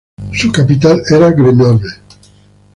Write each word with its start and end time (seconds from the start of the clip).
Su 0.33 0.51
capital 0.51 1.03
era 1.11 1.29
Grenoble. 1.29 1.87